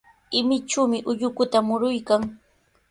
Imichumi 0.39 0.97
ullukuta 1.11 1.59
muruykan. 1.67 2.21